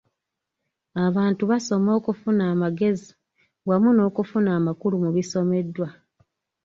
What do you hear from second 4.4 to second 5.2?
amakulu mu